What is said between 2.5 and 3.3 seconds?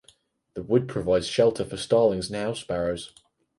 sparrows.